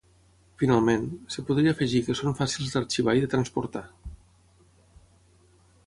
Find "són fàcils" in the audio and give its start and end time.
2.21-2.73